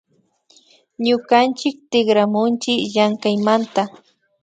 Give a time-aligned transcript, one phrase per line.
[1.05, 3.83] Ñukanchik tikramunchi llamkaymanta